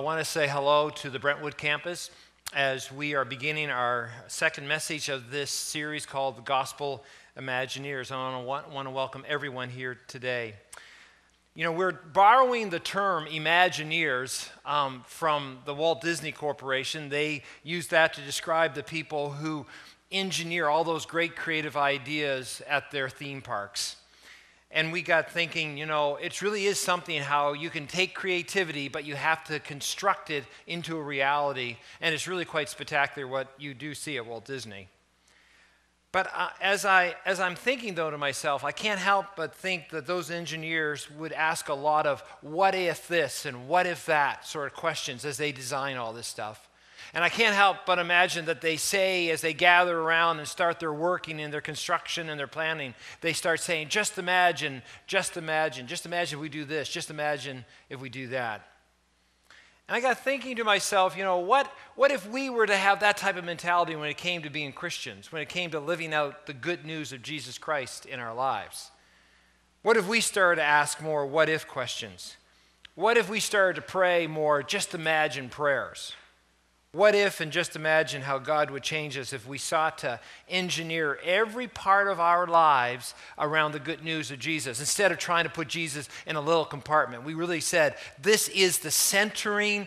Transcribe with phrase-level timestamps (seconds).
[0.00, 2.10] I want to say hello to the Brentwood campus
[2.54, 7.04] as we are beginning our second message of this series called The Gospel
[7.36, 8.10] Imagineers.
[8.10, 10.54] I want to, want to welcome everyone here today.
[11.54, 17.10] You know, we're borrowing the term Imagineers um, from the Walt Disney Corporation.
[17.10, 19.66] They use that to describe the people who
[20.10, 23.96] engineer all those great creative ideas at their theme parks.
[24.72, 28.88] And we got thinking, you know, it really is something how you can take creativity,
[28.88, 31.76] but you have to construct it into a reality.
[32.00, 34.88] And it's really quite spectacular what you do see at Walt Disney.
[36.12, 39.90] But uh, as, I, as I'm thinking, though, to myself, I can't help but think
[39.90, 44.46] that those engineers would ask a lot of what if this and what if that
[44.46, 46.68] sort of questions as they design all this stuff.
[47.12, 50.78] And I can't help but imagine that they say, as they gather around and start
[50.78, 55.86] their working and their construction and their planning, they start saying, just imagine, just imagine,
[55.88, 58.66] just imagine if we do this, just imagine if we do that.
[59.88, 63.00] And I got thinking to myself, you know, what, what if we were to have
[63.00, 66.14] that type of mentality when it came to being Christians, when it came to living
[66.14, 68.92] out the good news of Jesus Christ in our lives?
[69.82, 72.36] What if we started to ask more what if questions?
[72.94, 76.14] What if we started to pray more just imagine prayers?
[76.92, 81.20] What if, and just imagine how God would change us if we sought to engineer
[81.24, 85.50] every part of our lives around the good news of Jesus instead of trying to
[85.50, 87.22] put Jesus in a little compartment.
[87.22, 89.86] We really said, this is the centering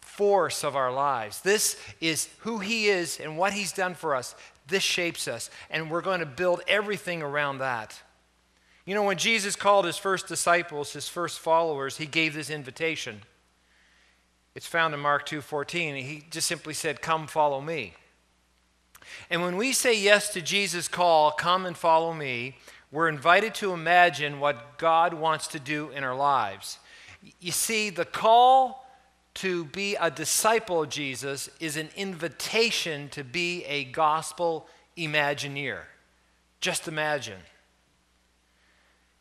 [0.00, 1.40] force of our lives.
[1.40, 4.36] This is who He is and what He's done for us.
[4.68, 8.00] This shapes us, and we're going to build everything around that.
[8.84, 13.22] You know, when Jesus called His first disciples, His first followers, He gave this invitation.
[14.58, 15.94] It's found in Mark 2:14.
[15.94, 17.94] He just simply said, "Come follow me."
[19.30, 22.58] And when we say yes to Jesus' call, "Come and follow me,"
[22.90, 26.80] we're invited to imagine what God wants to do in our lives.
[27.38, 28.84] You see, the call
[29.34, 35.84] to be a disciple of Jesus is an invitation to be a gospel imagineer.
[36.60, 37.44] Just imagine.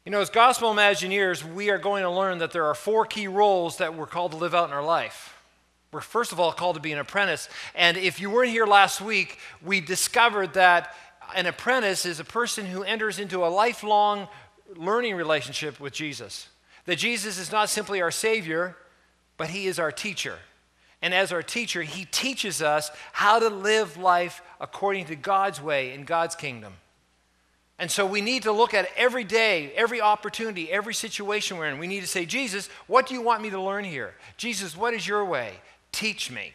[0.07, 3.27] You know, as gospel imagineers, we are going to learn that there are four key
[3.27, 5.35] roles that we're called to live out in our life.
[5.91, 7.49] We're first of all called to be an apprentice.
[7.75, 10.95] And if you weren't here last week, we discovered that
[11.35, 14.29] an apprentice is a person who enters into a lifelong
[14.77, 16.47] learning relationship with Jesus.
[16.85, 18.77] That Jesus is not simply our Savior,
[19.35, 20.37] but He is our teacher.
[21.01, 25.93] And as our teacher, He teaches us how to live life according to God's way
[25.93, 26.75] in God's kingdom.
[27.79, 31.77] And so we need to look at every day, every opportunity, every situation we're in.
[31.77, 34.15] We need to say, Jesus, what do you want me to learn here?
[34.35, 35.53] Jesus, what is your way?
[35.91, 36.53] Teach me.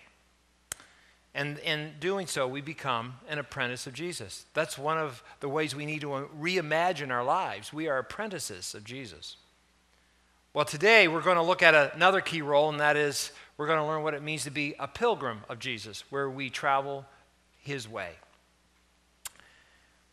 [1.35, 4.45] And in doing so, we become an apprentice of Jesus.
[4.53, 7.73] That's one of the ways we need to reimagine our lives.
[7.73, 9.37] We are apprentices of Jesus.
[10.53, 13.79] Well, today we're going to look at another key role, and that is we're going
[13.79, 17.07] to learn what it means to be a pilgrim of Jesus, where we travel
[17.61, 18.11] his way.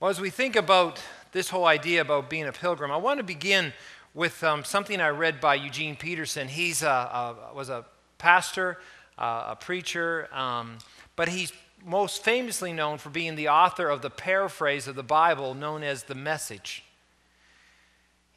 [0.02, 1.02] Well, as we think about
[1.34, 3.74] this whole idea about being a pilgrim, I want to begin
[4.14, 6.48] with um, something I read by Eugene Peterson.
[6.48, 7.84] He was a
[8.18, 8.78] pastor,
[9.18, 10.78] uh, a preacher, um,
[11.18, 11.52] but he's
[11.86, 16.04] most famously known for being the author of the paraphrase of the Bible known as
[16.04, 16.86] The Message.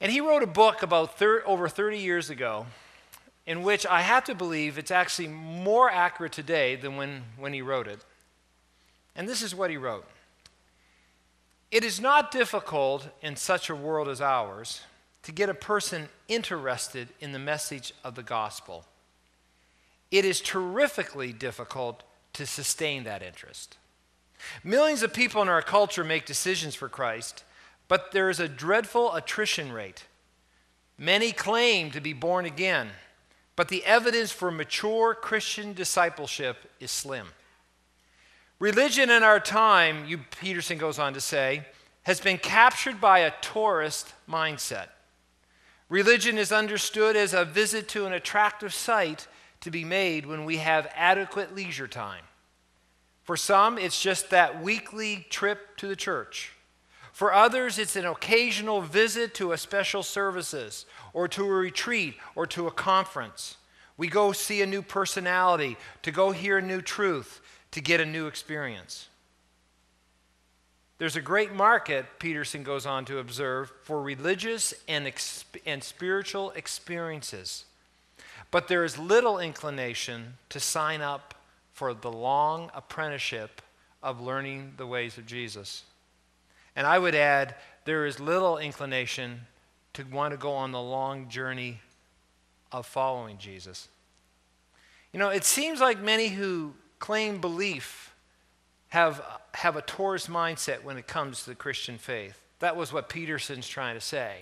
[0.01, 2.67] And he wrote a book about thir- over 30 years ago
[3.47, 7.63] in which I have to believe it's actually more accurate today than when, when he
[7.63, 8.01] wrote it.
[9.15, 10.05] And this is what he wrote
[11.73, 14.83] it is not difficult in such a world as ours
[15.23, 18.85] to get a person interested in the message of the gospel.
[20.11, 22.03] It is terrifically difficult
[22.35, 23.79] to sustain that interest.
[24.63, 27.43] Millions of people in our culture make decisions for Christ,
[27.89, 30.05] but there is a dreadful attrition rate.
[30.99, 32.91] Many claim to be born again,
[33.57, 37.29] but the evidence for mature Christian discipleship is slim.
[38.63, 41.67] Religion in our time, you, Peterson goes on to say,
[42.05, 44.87] has been captured by a tourist mindset.
[45.89, 49.27] Religion is understood as a visit to an attractive site
[49.63, 52.23] to be made when we have adequate leisure time.
[53.25, 56.53] For some, it's just that weekly trip to the church.
[57.13, 62.47] For others, it's an occasional visit to a special services or to a retreat or
[62.47, 63.57] to a conference.
[63.97, 67.41] We go see a new personality, to go hear a new truth,
[67.73, 69.09] to get a new experience.
[70.99, 75.13] There's a great market, Peterson goes on to observe, for religious and,
[75.67, 77.65] and spiritual experiences.
[78.53, 81.35] But there is little inclination to sign up
[81.73, 83.63] for the long apprenticeship
[84.03, 85.85] of learning the ways of Jesus.
[86.77, 89.41] And I would add, there is little inclination
[89.95, 91.81] to want to go on the long journey
[92.71, 93.89] of following Jesus.
[95.13, 98.15] You know, it seems like many who claim belief
[98.91, 99.21] have,
[99.55, 102.41] have a tourist mindset when it comes to the Christian faith.
[102.61, 104.37] That was what Peterson's trying to say.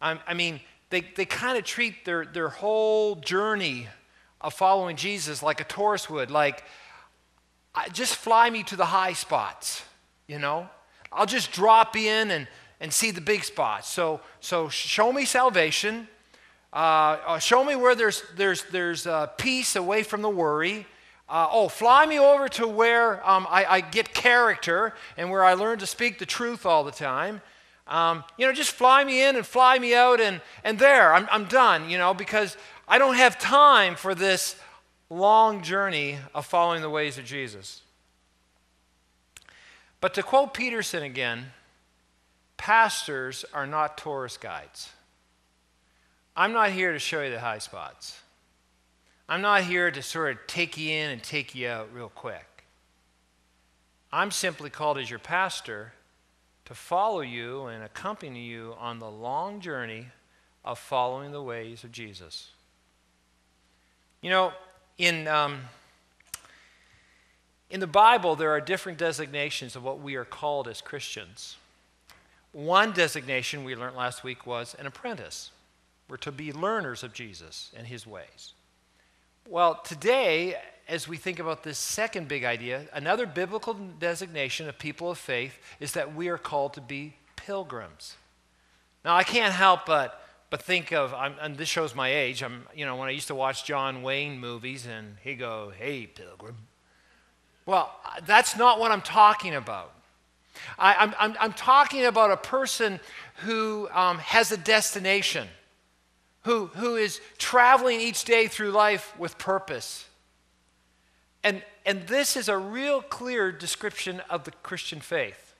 [0.00, 3.88] I, I mean, they, they kind of treat their, their whole journey
[4.40, 6.64] of following Jesus like a tourist would, like,
[7.92, 9.84] just fly me to the high spots,
[10.28, 10.66] you know?
[11.12, 12.48] I'll just drop in and,
[12.80, 13.90] and see the big spots.
[13.90, 16.08] So, so show me salvation.
[16.72, 20.86] Uh, uh, show me where there's, there's, there's uh, peace away from the worry.
[21.28, 25.52] Uh, oh, fly me over to where um, I, I, get character and where I
[25.52, 27.42] learn to speak the truth all the time.
[27.86, 31.28] Um, you know, just fly me in and fly me out, and, and there, I'm,
[31.30, 34.56] I'm done, you know, because I don't have time for this
[35.10, 37.82] long journey of following the ways of Jesus.
[40.00, 41.52] But to quote Peterson again,
[42.56, 44.90] pastors are not tourist guides.
[46.36, 48.18] I'm not here to show you the high spots.
[49.28, 52.64] I'm not here to sort of take you in and take you out real quick.
[54.10, 55.92] I'm simply called as your pastor
[56.64, 60.06] to follow you and accompany you on the long journey
[60.64, 62.50] of following the ways of Jesus.
[64.22, 64.52] You know,
[64.96, 65.60] in, um,
[67.70, 71.56] in the Bible, there are different designations of what we are called as Christians.
[72.52, 75.50] One designation we learned last week was an apprentice.
[76.08, 78.54] We're to be learners of Jesus and his ways.
[79.50, 80.56] Well, today,
[80.88, 85.58] as we think about this second big idea, another biblical designation of people of faith
[85.80, 88.18] is that we are called to be pilgrims.
[89.06, 92.42] Now, I can't help but but think of, I'm, and this shows my age.
[92.42, 96.06] I'm, you know, when I used to watch John Wayne movies, and he go, "Hey,
[96.06, 96.56] pilgrim."
[97.64, 97.90] Well,
[98.26, 99.94] that's not what I'm talking about.
[100.78, 103.00] I, am I'm, I'm, I'm talking about a person
[103.44, 105.48] who um, has a destination,
[106.48, 110.06] who, who is traveling each day through life with purpose.
[111.44, 115.54] And, and this is a real clear description of the Christian faith.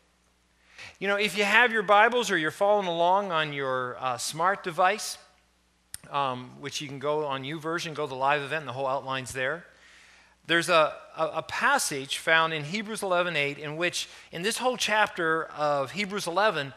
[0.98, 4.64] You know, if you have your Bibles or you're following along on your uh, smart
[4.64, 5.18] device,
[6.10, 8.72] um, which you can go on U YouVersion, go to the live event, and the
[8.72, 9.66] whole outline's there.
[10.46, 15.44] There's a, a, a passage found in Hebrews 11:8 in which, in this whole chapter
[15.54, 16.72] of Hebrews 11,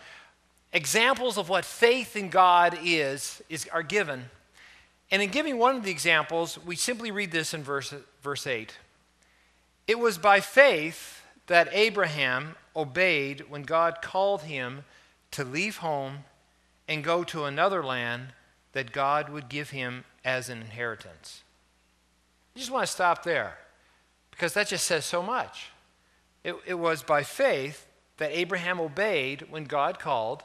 [0.73, 4.29] examples of what faith in God is, is are given.
[5.09, 8.77] And in giving one of the examples, we simply read this in verse, verse 8.
[9.87, 14.85] It was by faith that Abraham, obeyed when God called him
[15.31, 16.19] to leave home
[16.87, 18.27] and go to another land
[18.73, 21.41] that God would give him as an inheritance.
[22.55, 23.57] I just want to stop there
[24.31, 25.69] because that just says so much.
[26.43, 27.85] It, it was by faith
[28.17, 30.43] that Abraham obeyed when God called,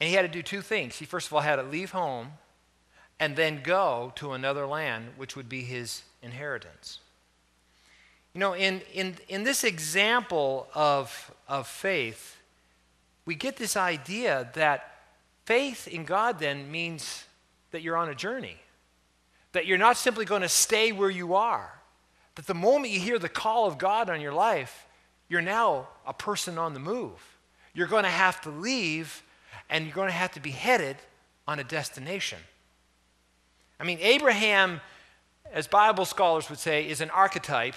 [0.00, 0.96] and he had to do two things.
[0.96, 2.32] He, first of all, had to leave home
[3.20, 7.00] and then go to another land, which would be his inheritance.
[8.32, 12.36] You know, in, in, in this example of, of faith,
[13.24, 15.02] we get this idea that
[15.44, 17.24] faith in God then means
[17.70, 18.56] that you're on a journey,
[19.52, 21.72] that you're not simply going to stay where you are,
[22.34, 24.86] that the moment you hear the call of God on your life,
[25.28, 27.20] you're now a person on the move.
[27.72, 29.22] You're going to have to leave
[29.68, 30.96] and you're going to have to be headed
[31.46, 32.38] on a destination.
[33.78, 34.80] I mean, Abraham,
[35.52, 37.74] as Bible scholars would say, is an archetype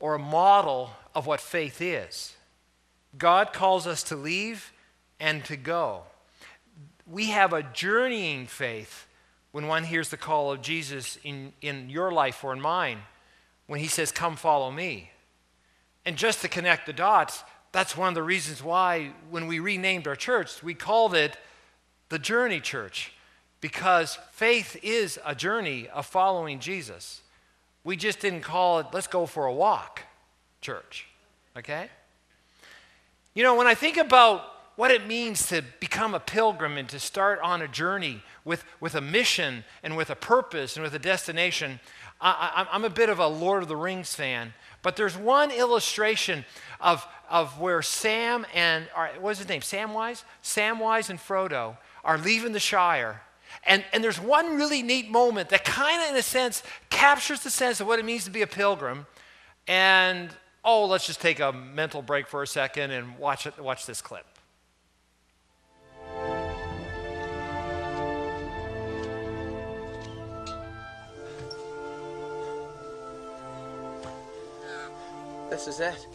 [0.00, 2.36] or a model of what faith is.
[3.16, 4.72] God calls us to leave
[5.20, 6.02] and to go.
[7.06, 9.06] We have a journeying faith
[9.52, 12.98] when one hears the call of Jesus in, in your life or in mine,
[13.66, 15.10] when he says, Come follow me.
[16.04, 20.06] And just to connect the dots, that's one of the reasons why, when we renamed
[20.06, 21.36] our church, we called it
[22.08, 23.12] the Journey Church,
[23.60, 27.20] because faith is a journey of following Jesus.
[27.82, 30.02] We just didn't call it, let's go for a walk,
[30.60, 31.08] church.
[31.56, 31.88] Okay?
[33.34, 34.44] You know, when I think about
[34.76, 38.94] what it means to become a pilgrim and to start on a journey with, with
[38.94, 41.80] a mission and with a purpose and with a destination,
[42.20, 44.54] I, am a bit of a Lord of the Rings fan.
[44.82, 46.44] But there's one illustration
[46.80, 48.86] of, of where Sam and,
[49.20, 49.60] what's his name?
[49.60, 50.24] Samwise?
[50.42, 53.22] Samwise and Frodo are leaving the Shire
[53.62, 57.50] and, and there's one really neat moment that kind of, in a sense, captures the
[57.50, 59.06] sense of what it means to be a pilgrim.
[59.66, 60.30] And,
[60.64, 64.26] oh, let's just take a mental break for a second and watch, watch this clip.
[75.50, 76.06] This is it.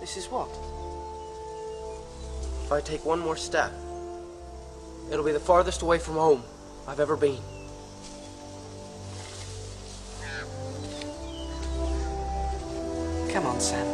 [0.00, 0.48] This is what?
[2.64, 3.72] If I take one more step,
[5.10, 6.42] it'll be the farthest away from home
[6.86, 7.40] I've ever been.
[13.32, 13.86] Come on, Sam.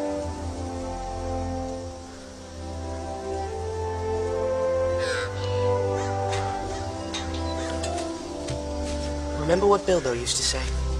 [9.40, 10.91] Remember what Bilbo used to say?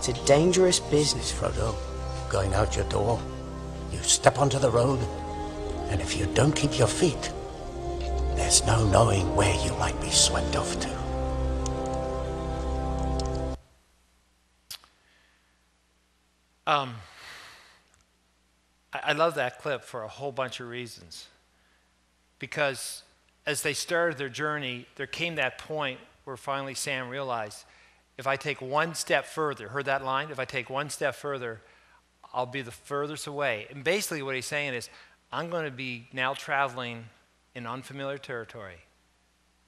[0.00, 1.30] It's a dangerous business.
[1.30, 1.74] Frodo,
[2.30, 3.20] going out your door,
[3.92, 4.98] you step onto the road,
[5.90, 7.30] and if you don't keep your feet,
[8.34, 10.88] there's no knowing where you might be swept off to.
[16.66, 16.94] Um,
[18.94, 21.26] I, I love that clip for a whole bunch of reasons.
[22.38, 23.02] Because
[23.44, 27.66] as they started their journey, there came that point where finally Sam realized
[28.20, 30.30] if I take one step further, heard that line?
[30.30, 31.62] If I take one step further,
[32.34, 33.66] I'll be the furthest away.
[33.70, 34.90] And basically, what he's saying is,
[35.32, 37.06] I'm going to be now traveling
[37.54, 38.76] in unfamiliar territory.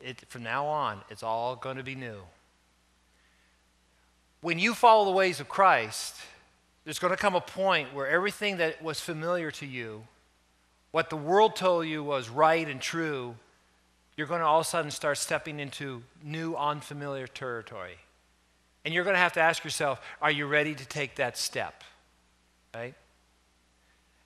[0.01, 2.21] It, from now on, it's all going to be new.
[4.43, 6.17] When you follow the ways of Christ,
[6.85, 10.05] there's going to come a point where everything that was familiar to you,
[10.91, 13.35] what the world told you was right and true,
[14.15, 17.97] you're going to all of a sudden start stepping into new, unfamiliar territory.
[18.85, 21.85] And you're going to have to ask yourself, are you ready to take that step?
[22.75, 22.95] Right?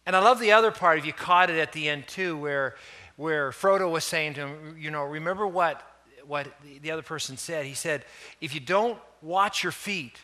[0.06, 2.76] And I love the other part, if you caught it at the end too, where,
[3.16, 5.82] where Frodo was saying to him, you know, remember what,
[6.26, 6.46] what
[6.80, 7.66] the other person said?
[7.66, 8.04] He said,
[8.40, 10.18] if you don't watch your feet,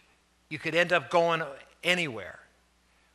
[0.48, 1.42] you could end up going
[1.82, 2.38] anywhere.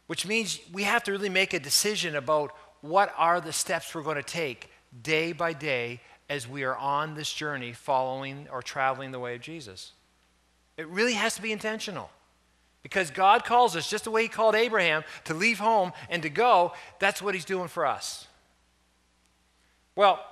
[0.08, 4.04] Which means we have to really make a decision about what are the steps we're
[4.04, 4.70] going to take
[5.02, 9.42] day by day as we are on this journey following or traveling the way of
[9.42, 9.94] Jesus.
[10.78, 12.10] It really has to be intentional.
[12.84, 16.30] Because God calls us just the way He called Abraham to leave home and to
[16.30, 18.28] go, that's what He's doing for us.
[19.96, 20.24] Well,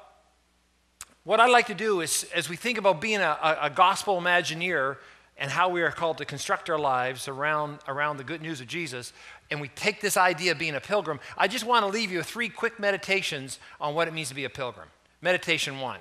[1.24, 4.98] what I'd like to do is, as we think about being a, a, gospel imagineer
[5.38, 8.68] and how we are called to construct our lives around, around the good news of
[8.68, 9.12] Jesus,
[9.50, 12.20] and we take this idea of being a pilgrim, I just want to leave you
[12.20, 14.88] with three quick meditations on what it means to be a pilgrim.
[15.20, 16.00] Meditation one.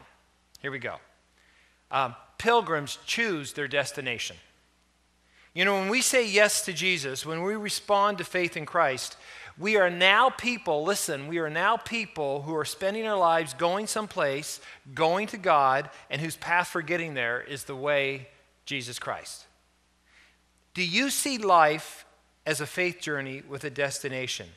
[0.60, 0.96] Here we go.
[1.90, 4.36] Um, pilgrims choose their destination.
[5.54, 9.16] You know, when we say yes to Jesus, when we respond to faith in Christ,
[9.56, 13.86] we are now people, listen, we are now people who are spending our lives going
[13.86, 14.60] someplace,
[14.94, 18.28] going to God, and whose path for getting there is the way
[18.66, 19.46] Jesus Christ.
[20.74, 22.04] Do you see life
[22.44, 24.48] as a faith journey with a destination?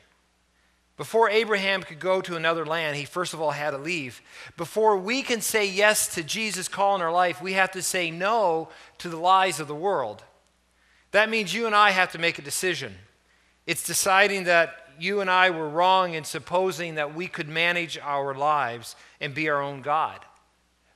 [0.98, 4.20] Before Abraham could go to another land, he first of all had to leave.
[4.56, 8.10] Before we can say yes to Jesus' call in our life, we have to say
[8.10, 10.24] no to the lies of the world.
[11.12, 12.96] That means you and I have to make a decision.
[13.64, 18.34] It's deciding that you and I were wrong in supposing that we could manage our
[18.34, 20.24] lives and be our own God.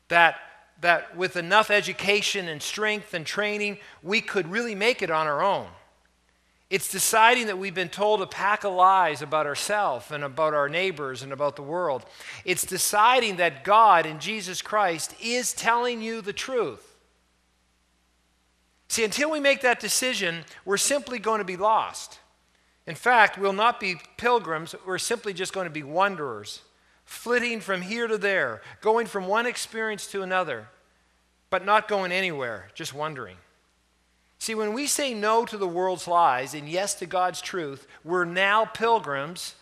[0.09, 0.37] That,
[0.81, 5.45] that with enough education and strength and training, we could really make it on our
[5.45, 5.69] own.
[6.73, 10.71] It's deciding that we've been told a pack of lies about ourselves and about our
[10.71, 12.07] neighbors and about the world.
[12.47, 16.97] It's deciding that God in Jesus Christ is telling you the truth.
[18.89, 22.21] See, until we make that decision, we're simply going to be lost.
[22.87, 26.63] In fact, we'll not be pilgrims, we're simply just going to be wanderers,
[27.05, 30.69] flitting from here to there, going from one experience to another,
[31.51, 33.37] but not going anywhere, just wandering.
[34.43, 38.25] See, when we say no to the world's lies and yes to God's truth, we're
[38.25, 39.55] now pilgrims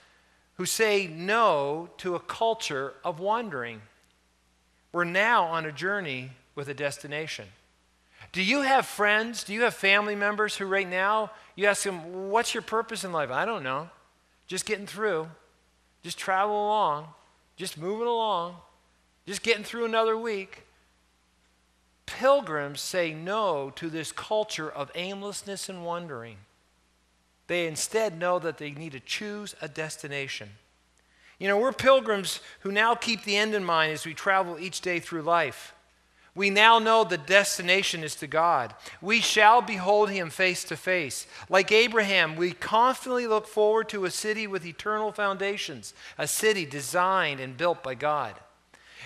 [0.55, 3.83] who say no to a culture of wandering.
[4.91, 7.49] We're now on a journey with a destination.
[8.33, 9.45] Do you have friends?
[9.45, 13.13] Do you have family members who, right now, you ask them, What's your purpose in
[13.13, 13.31] life?
[13.31, 13.91] I don't know.
[14.47, 15.29] Just getting through,
[16.03, 17.09] just travel along,
[17.55, 18.55] just moving along,
[19.27, 20.63] just getting through another week
[22.19, 26.37] pilgrims say no to this culture of aimlessness and wandering.
[27.47, 30.50] They instead know that they need to choose a destination.
[31.38, 34.83] You know, we're pilgrims who now keep the end in mind as we travel each
[34.83, 35.75] day through life.
[36.35, 38.75] We now know the destination is to God.
[39.02, 41.26] We shall behold him face to face.
[41.49, 47.40] Like Abraham, we confidently look forward to a city with eternal foundations, a city designed
[47.40, 48.35] and built by God.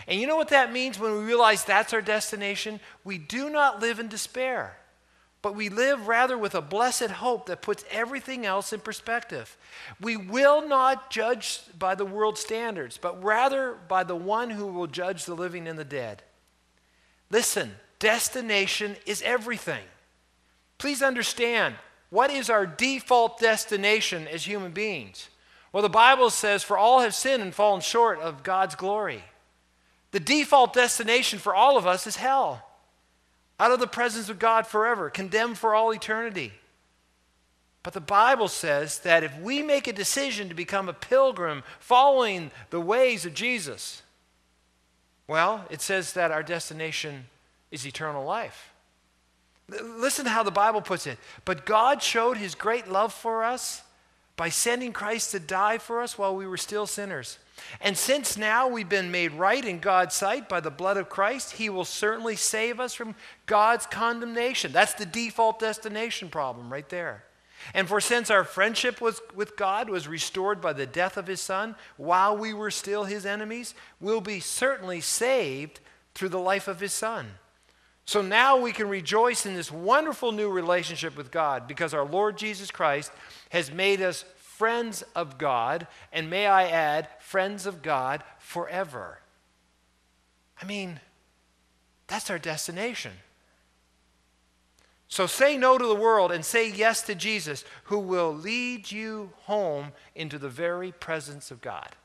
[0.07, 2.81] And you know what that means when we realize that's our destination?
[3.05, 4.77] We do not live in despair,
[5.41, 9.57] but we live rather with a blessed hope that puts everything else in perspective.
[10.01, 14.87] We will not judge by the world's standards, but rather by the one who will
[14.87, 16.23] judge the living and the dead.
[17.31, 19.85] Listen, destination is everything.
[20.79, 21.77] Please understand
[22.11, 25.31] what is our default destination as human beings?
[25.73, 29.25] Well, the Bible says, For all have sinned and fallen short of God's glory.
[30.15, 32.65] The default destination for all of us is hell,
[33.59, 36.53] out of the presence of God forever, condemned for all eternity.
[37.83, 42.53] But the Bible says that if we make a decision to become a pilgrim following
[42.71, 44.03] the ways of Jesus,
[45.27, 47.27] well, it says that our destination
[47.73, 48.73] is eternal life.
[49.69, 51.19] Listen to how the Bible puts it.
[51.45, 53.83] But God showed his great love for us
[54.37, 57.39] by sending Christ to die for us while we were still sinners.
[57.81, 61.53] And since now we've been made right in God's sight by the blood of Christ,
[61.53, 63.15] he will certainly save us from
[63.47, 64.73] God's condemnation.
[64.73, 67.25] That's the default destination problem right there.
[67.73, 71.41] And for since our friendship was, with God was restored by the death of his
[71.41, 75.81] Son while we were still his enemies, we'll be certainly saved
[76.15, 77.27] through the life of his Son.
[78.07, 82.37] So now we can rejoice in this wonderful new relationship with God because our Lord
[82.37, 83.11] Jesus Christ
[83.51, 89.21] has made us friends of God, and may I add, friends of God forever.
[90.61, 91.01] I mean,
[92.07, 93.13] that's our destination.
[95.09, 99.31] So say no to the world and say yes to Jesus, who will lead you
[99.43, 101.97] home into the very presence of God.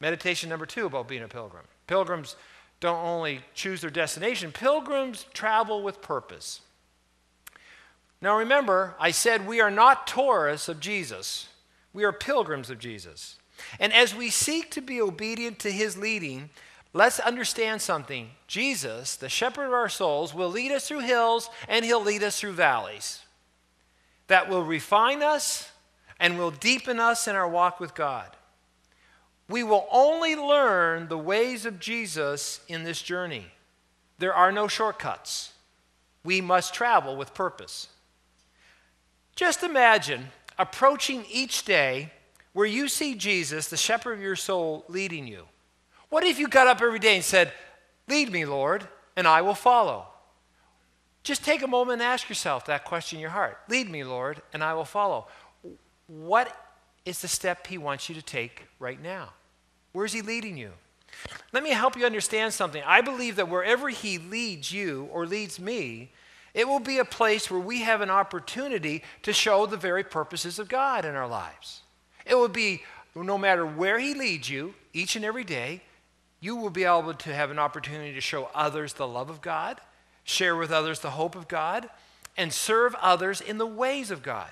[0.00, 1.64] Meditation number two about being a pilgrim.
[1.86, 2.36] Pilgrims
[2.80, 6.62] don't only choose their destination, pilgrims travel with purpose.
[8.22, 11.48] Now remember, I said we are not tourists of Jesus,
[11.92, 13.36] we are pilgrims of Jesus.
[13.78, 16.48] And as we seek to be obedient to his leading,
[16.94, 18.30] let's understand something.
[18.46, 22.40] Jesus, the shepherd of our souls, will lead us through hills and he'll lead us
[22.40, 23.20] through valleys
[24.30, 25.72] that will refine us
[26.20, 28.36] and will deepen us in our walk with God.
[29.50, 33.46] We will only learn the ways of Jesus in this journey.
[34.18, 35.54] There are no shortcuts.
[36.22, 37.88] We must travel with purpose.
[39.34, 42.12] Just imagine approaching each day
[42.52, 45.46] where you see Jesus, the shepherd of your soul, leading you.
[46.10, 47.52] What if you got up every day and said,
[48.06, 48.86] Lead me, Lord,
[49.16, 50.06] and I will follow?
[51.24, 54.42] Just take a moment and ask yourself that question in your heart Lead me, Lord,
[54.52, 55.26] and I will follow.
[56.06, 56.56] What
[57.04, 59.30] is the step He wants you to take right now?
[59.92, 60.70] Where's He leading you?
[61.52, 62.82] Let me help you understand something.
[62.86, 66.10] I believe that wherever He leads you or leads me,
[66.54, 70.58] it will be a place where we have an opportunity to show the very purposes
[70.58, 71.82] of God in our lives.
[72.26, 72.82] It will be
[73.14, 75.82] no matter where He leads you, each and every day,
[76.40, 79.80] you will be able to have an opportunity to show others the love of God,
[80.24, 81.88] share with others the hope of God,
[82.36, 84.50] and serve others in the ways of God.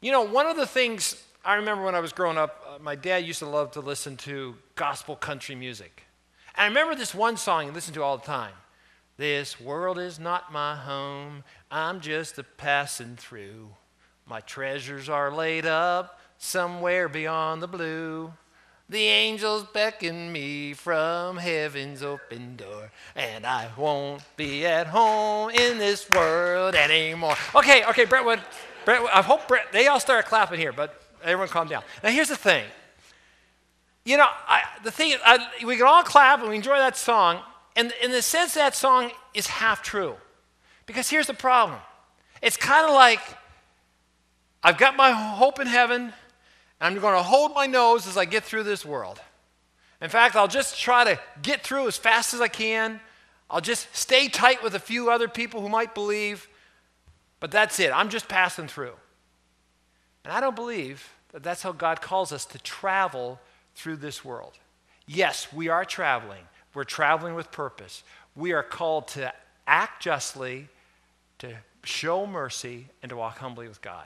[0.00, 2.94] You know, one of the things I remember when I was growing up, Uh, my
[2.94, 6.02] dad used to love to listen to gospel country music.
[6.54, 8.52] And I remember this one song he listened to all the time.
[9.16, 13.70] This world is not my home, I'm just a passing through.
[14.26, 18.34] My treasures are laid up somewhere beyond the blue.
[18.90, 25.78] The angels beckon me from heaven's open door, and I won't be at home in
[25.78, 27.36] this world anymore.
[27.54, 28.40] Okay, okay, Brentwood,
[28.84, 31.82] Brentwood I hope Brent, they all start clapping here, but everyone calm down.
[32.02, 32.64] Now, here's the thing.
[34.04, 36.96] You know, I, the thing is, I, we can all clap and we enjoy that
[36.96, 37.40] song,
[37.76, 40.16] and in the sense that song is half true.
[40.86, 41.78] Because here's the problem
[42.40, 43.20] it's kind of like
[44.62, 46.14] I've got my hope in heaven, and
[46.80, 49.20] I'm going to hold my nose as I get through this world.
[50.00, 53.00] In fact, I'll just try to get through as fast as I can.
[53.50, 56.48] I'll just stay tight with a few other people who might believe,
[57.40, 57.90] but that's it.
[57.92, 58.92] I'm just passing through.
[60.28, 63.40] And I don't believe that that's how God calls us to travel
[63.74, 64.58] through this world.
[65.06, 66.42] Yes, we are traveling.
[66.74, 68.02] We're traveling with purpose.
[68.36, 69.32] We are called to
[69.66, 70.68] act justly,
[71.38, 74.04] to show mercy, and to walk humbly with God.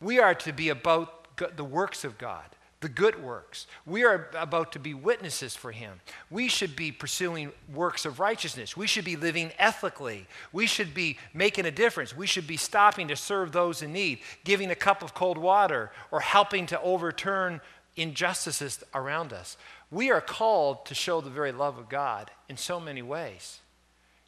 [0.00, 2.44] We are to be about the works of God,
[2.84, 3.66] the good works.
[3.86, 6.02] We are about to be witnesses for Him.
[6.28, 8.76] We should be pursuing works of righteousness.
[8.76, 10.26] We should be living ethically.
[10.52, 12.14] We should be making a difference.
[12.14, 15.92] We should be stopping to serve those in need, giving a cup of cold water,
[16.10, 17.62] or helping to overturn
[17.96, 19.56] injustices around us.
[19.90, 23.60] We are called to show the very love of God in so many ways.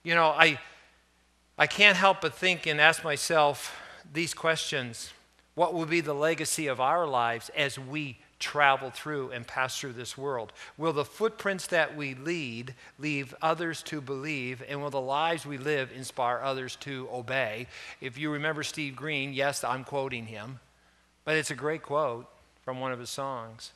[0.02, 0.58] You know, I,
[1.58, 3.78] I can't help but think and ask myself
[4.10, 5.12] these questions
[5.54, 9.94] What will be the legacy of our lives as we travel through and pass through
[9.94, 10.52] this world?
[10.76, 14.62] Will the footprints that we lead leave others to believe?
[14.68, 17.66] And will the lives we live inspire others to obey?
[18.00, 20.60] If you remember Steve Green, yes, I'm quoting him,
[21.24, 22.26] but it's a great quote
[22.64, 23.72] from one of his songs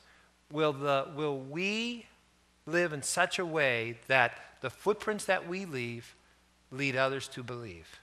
[0.51, 2.05] will, the, will we
[2.65, 6.15] live in such a way that the footprints that we leave
[6.71, 7.99] lead others to believe?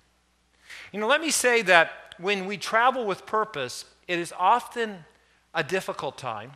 [0.92, 5.04] You know, let me say that when we travel with purpose, it is often
[5.54, 6.52] a difficult time.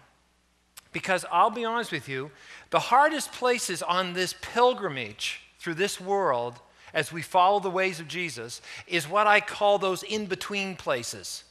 [0.92, 2.30] Because I'll be honest with you,
[2.70, 6.60] the hardest places on this pilgrimage through this world
[6.92, 11.44] as we follow the ways of Jesus is what I call those in between places.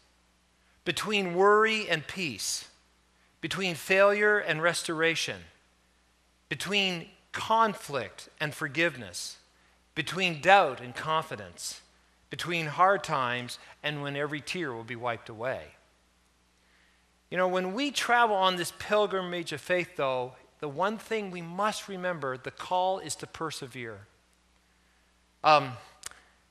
[0.86, 2.68] Between worry and peace,
[3.40, 5.38] between failure and restoration,
[6.50, 9.38] between conflict and forgiveness,
[9.96, 11.82] between doubt and confidence,
[12.30, 15.64] between hard times and when every tear will be wiped away.
[17.32, 21.42] You know, when we travel on this pilgrimage of faith, though, the one thing we
[21.42, 24.02] must remember the call is to persevere.
[25.44, 25.72] Um,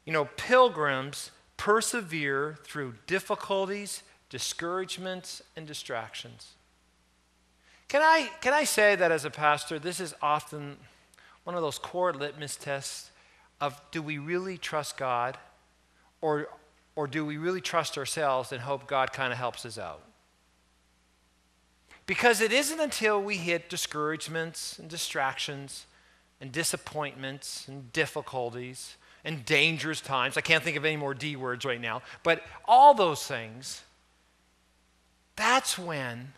[0.06, 6.54] you know, pilgrims persevere through difficulties, discouragements, and distractions.
[7.88, 10.78] Can I, can I say that as a pastor, this is often
[11.44, 13.10] one of those core litmus tests
[13.60, 15.36] of do we really trust God
[16.22, 16.48] or,
[16.96, 20.02] or do we really trust ourselves and hope God kind of helps us out?
[22.10, 25.86] Because it isn't until we hit discouragements and distractions
[26.40, 30.36] and disappointments and difficulties and dangerous times.
[30.36, 33.84] I can't think of any more D words right now, but all those things,
[35.36, 36.32] that's when,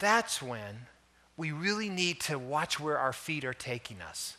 [0.00, 0.88] that's when
[1.36, 4.38] we really need to watch where our feet are taking us.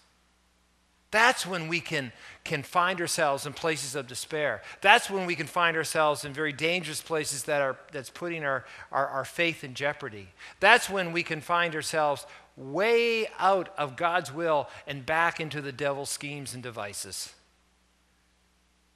[1.12, 2.14] That's when we can,
[2.46, 4.62] can find ourselves in places of despair.
[4.80, 8.66] That's when we can find ourselves in very dangerous places that are, that's putting our,
[8.94, 10.30] our, our faith in jeopardy.
[10.62, 15.74] That's when we can find ourselves way out of God's will and back into the
[15.74, 17.34] devil's schemes and devices.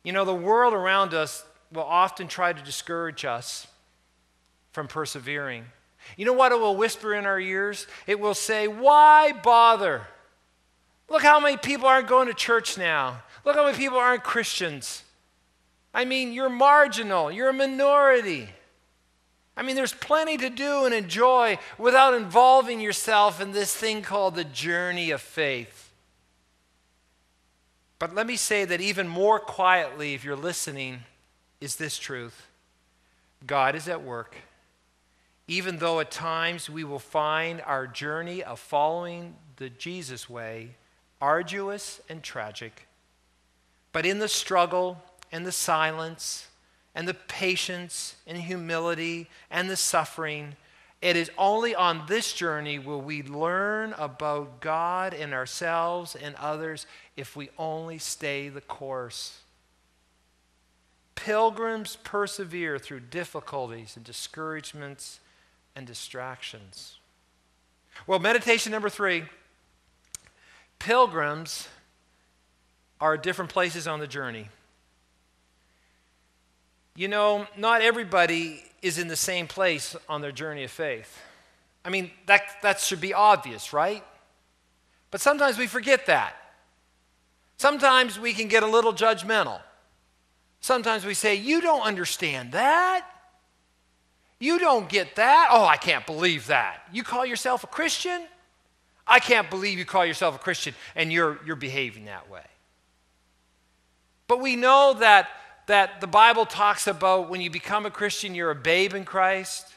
[0.04, 3.68] You know, the world around us will often try to discourage us
[4.72, 5.66] from persevering.
[6.16, 7.88] You know what it will whisper in our ears?
[8.08, 10.08] It will say, Why bother?
[11.10, 13.22] Look how many people aren't going to church now.
[13.44, 15.04] Look how many people aren't Christians.
[15.94, 18.50] I mean, you're marginal, you're a minority.
[19.58, 24.36] I mean, there's plenty to do and enjoy without involving yourself in this thing called
[24.36, 25.94] the journey of faith.
[28.00, 31.04] But let me say that even more quietly, if you're listening,
[31.62, 32.48] is this truth
[33.46, 34.36] God is at work.
[35.48, 40.76] Even though at times we will find our journey of following the Jesus way
[41.22, 42.88] arduous and tragic.
[43.92, 45.02] But in the struggle
[45.32, 46.48] and the silence
[46.94, 50.56] and the patience and humility and the suffering,
[51.02, 56.88] it is only on this journey will we learn about God and ourselves and others
[57.16, 59.42] if we only stay the course.
[61.16, 65.20] Pilgrims persevere through difficulties and discouragements
[65.76, 66.98] and distractions.
[68.08, 69.24] Well, meditation number three
[70.80, 71.68] pilgrims
[73.00, 74.50] are different places on the journey.
[76.96, 81.22] You know, not everybody is in the same place on their journey of faith.
[81.84, 84.04] I mean, that, that should be obvious, right?
[85.12, 86.36] But sometimes we forget that.
[87.58, 89.60] Sometimes we can get a little judgmental.
[90.62, 93.06] Sometimes we say, You don't understand that.
[94.40, 95.50] You don't get that.
[95.52, 96.82] Oh, I can't believe that.
[96.92, 98.28] You call yourself a Christian?
[99.08, 102.46] I can't believe you call yourself a Christian and you're, you're behaving that way.
[104.28, 105.30] But we know that,
[105.68, 109.74] that the Bible talks about when you become a Christian, you're a babe in Christ.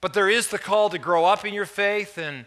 [0.00, 2.46] But there is the call to grow up in your faith and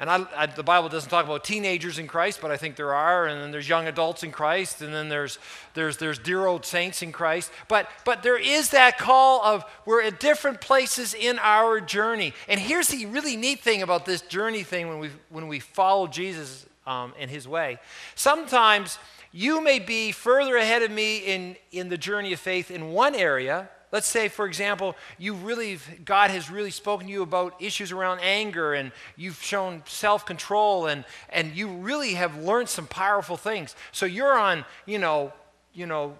[0.00, 2.92] and I, I, the Bible doesn't talk about teenagers in Christ, but I think there
[2.92, 3.26] are.
[3.26, 5.38] And then there's young adults in Christ, and then there's
[5.74, 7.52] there's there's dear old saints in Christ.
[7.68, 12.34] But but there is that call of we're at different places in our journey.
[12.48, 16.08] And here's the really neat thing about this journey thing when we when we follow
[16.08, 17.78] Jesus um, in His way.
[18.16, 18.98] Sometimes
[19.30, 23.14] you may be further ahead of me in in the journey of faith in one
[23.14, 27.92] area, Let's say, for example, you really, God has really spoken to you about issues
[27.92, 33.36] around anger and you've shown self control and, and you really have learned some powerful
[33.36, 33.76] things.
[33.92, 35.32] So you're on, you know,
[35.72, 36.18] you know,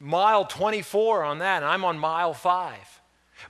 [0.00, 3.00] mile 24 on that, and I'm on mile five.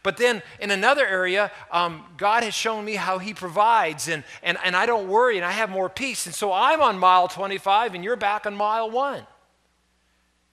[0.02, 4.58] But then in another area, um, God has shown me how He provides, and, and,
[4.62, 6.26] and I don't worry, and I have more peace.
[6.26, 9.26] And so I'm on mile 25, and you're back on mile one.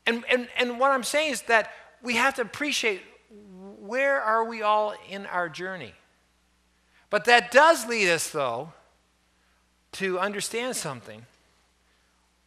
[0.07, 3.01] And, and, and what I'm saying is that we have to appreciate
[3.79, 5.93] where are we all in our journey.
[7.09, 8.73] But that does lead us, though,
[9.93, 11.25] to understand something.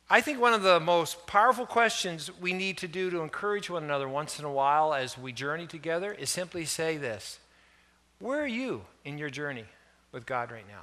[0.08, 3.84] I think one of the most powerful questions we need to do to encourage one
[3.84, 7.38] another once in a while as we journey together is simply say this
[8.18, 9.64] Where are you in your journey
[10.12, 10.82] with God right now?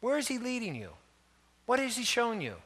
[0.00, 0.90] Where is He leading you?
[1.66, 2.56] What has He shown you?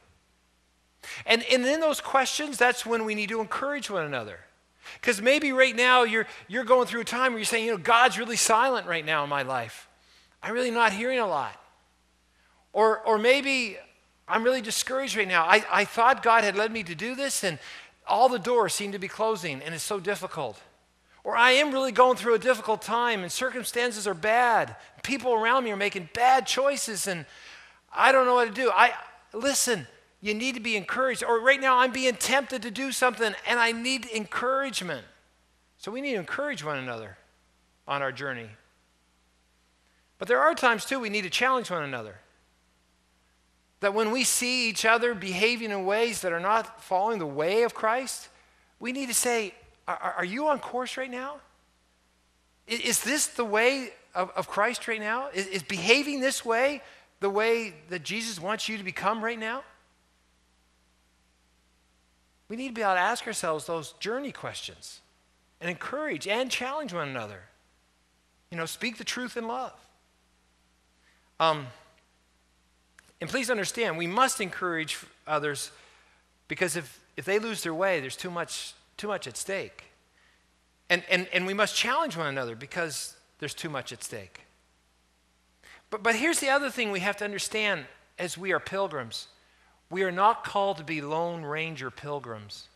[1.25, 4.39] And, and in those questions, that's when we need to encourage one another.
[4.99, 7.77] Because maybe right now you're, you're going through a time where you're saying, you know,
[7.77, 9.87] God's really silent right now in my life.
[10.41, 11.55] I'm really not hearing a lot.
[12.73, 13.77] Or, or maybe
[14.27, 15.43] I'm really discouraged right now.
[15.43, 17.59] I, I thought God had led me to do this, and
[18.07, 20.59] all the doors seem to be closing, and it's so difficult.
[21.23, 24.75] Or I am really going through a difficult time, and circumstances are bad.
[25.03, 27.25] People around me are making bad choices, and
[27.93, 28.71] I don't know what to do.
[28.71, 28.93] I
[29.33, 29.87] listen.
[30.21, 31.23] You need to be encouraged.
[31.23, 35.05] Or right now, I'm being tempted to do something, and I need encouragement.
[35.77, 37.17] So we need to encourage one another
[37.87, 38.49] on our journey.
[40.17, 42.19] But there are times, too, we need to challenge one another.
[43.79, 47.63] That when we see each other behaving in ways that are not following the way
[47.63, 48.27] of Christ,
[48.79, 49.53] we need to say,
[49.87, 51.37] Are, are you on course right now?
[52.67, 55.29] Is, is this the way of, of Christ right now?
[55.33, 56.81] Is, is behaving this way
[57.21, 59.63] the way that Jesus wants you to become right now?
[62.49, 65.01] We need to be able to ask ourselves those journey questions
[65.61, 67.41] and encourage and challenge one another.
[68.49, 69.73] You know, speak the truth in love.
[71.39, 71.67] Um,
[73.21, 75.71] and please understand, we must encourage others
[76.47, 79.83] because if, if they lose their way, there's too much, too much at stake.
[80.89, 84.41] And, and, and we must challenge one another because there's too much at stake.
[85.91, 87.85] But, but here's the other thing we have to understand
[88.17, 89.27] as we are pilgrims
[89.89, 92.67] we are not called to be Lone Ranger pilgrims.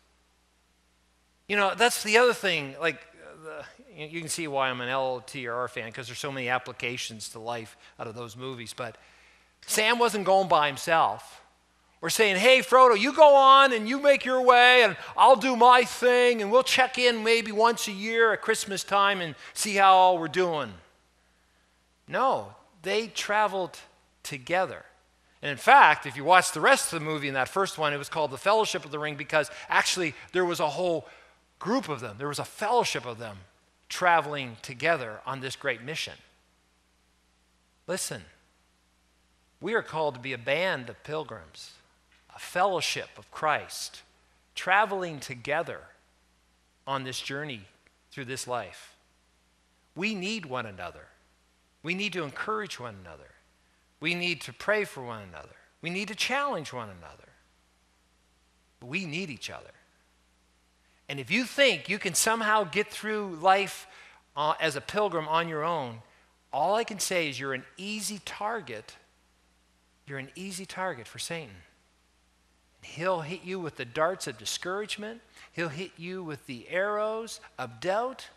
[1.48, 2.76] You know, that's the other thing.
[2.80, 3.00] Like,
[3.48, 3.64] uh,
[3.96, 7.78] you can see why I'm an LOTR fan because there's so many applications to life
[8.00, 8.74] out of those movies.
[8.74, 8.98] But
[9.68, 11.42] Sam wasn't going by himself
[12.04, 15.56] We're saying, hey, Frodo, you go on and you make your way and I'll do
[15.56, 19.76] my thing and we'll check in maybe once a year at Christmas time and see
[19.76, 20.74] how all we're doing.
[22.06, 23.80] No, they traveled
[24.22, 24.84] together.
[25.44, 27.92] And in fact, if you watch the rest of the movie in that first one,
[27.92, 31.06] it was called The Fellowship of the Ring because actually there was a whole
[31.60, 33.40] group of them, there was a fellowship of them
[33.90, 36.14] traveling together on this great mission.
[37.88, 38.22] Listen,
[39.60, 41.72] we are called to be a band of pilgrims,
[42.34, 44.02] a fellowship of Christ,
[44.56, 45.82] traveling together
[46.88, 47.64] on this journey
[48.12, 48.96] through this life.
[49.94, 51.08] We need one another.
[51.84, 53.33] We need to encourage one another.
[54.04, 55.56] We need to pray for one another.
[55.82, 57.30] We need to challenge one another.
[58.82, 59.72] We need each other.
[61.08, 63.88] And if you think you can somehow get through life
[64.36, 66.02] uh, as a pilgrim on your own,
[66.52, 68.94] all I can say is you're an easy target.
[70.06, 71.56] You're an easy target for Satan.
[72.82, 75.22] He'll hit you with the darts of discouragement,
[75.54, 78.28] he'll hit you with the arrows of doubt,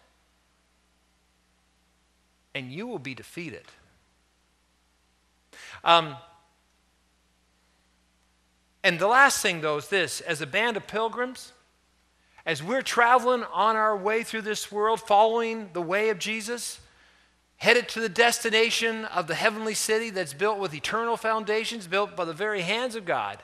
[2.54, 3.64] and you will be defeated.
[5.84, 6.16] Um,
[8.82, 11.52] and the last thing, though, is this as a band of pilgrims,
[12.44, 16.78] as we're traveling on our way through this world, following the way of Jesus,
[17.56, 22.24] headed to the destination of the heavenly city that's built with eternal foundations, built by
[22.24, 23.42] the very hands of God.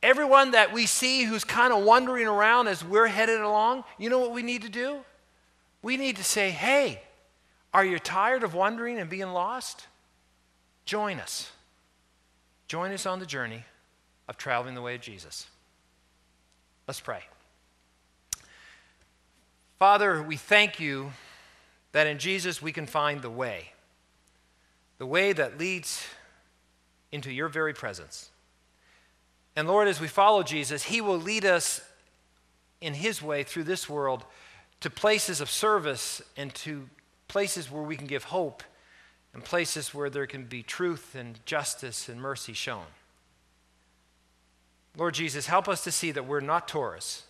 [0.00, 4.20] Everyone that we see who's kind of wandering around as we're headed along, you know
[4.20, 4.98] what we need to do?
[5.82, 7.02] We need to say, hey,
[7.74, 9.88] are you tired of wandering and being lost?
[10.88, 11.52] Join us.
[12.66, 13.62] Join us on the journey
[14.26, 15.46] of traveling the way of Jesus.
[16.86, 17.24] Let's pray.
[19.78, 21.12] Father, we thank you
[21.92, 23.72] that in Jesus we can find the way,
[24.96, 26.06] the way that leads
[27.12, 28.30] into your very presence.
[29.56, 31.82] And Lord, as we follow Jesus, he will lead us
[32.80, 34.24] in his way through this world
[34.80, 36.88] to places of service and to
[37.28, 38.62] places where we can give hope
[39.34, 42.86] and places where there can be truth and justice and mercy shown.
[44.96, 47.24] Lord Jesus, help us to see that we're not tourists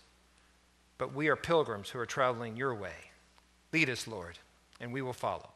[0.99, 2.93] but we are pilgrims who are traveling your way.
[3.73, 4.37] Lead us, Lord,
[4.79, 5.49] and we will follow.